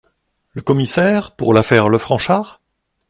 Le 0.53 0.63
Commissaire 0.63 1.35
Pour 1.35 1.53
l’affaire 1.53 1.87
le 1.87 1.99
Franchart?… 1.99 2.59